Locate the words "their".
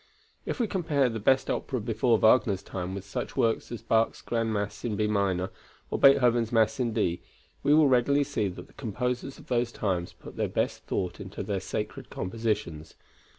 10.37-10.49, 11.43-11.59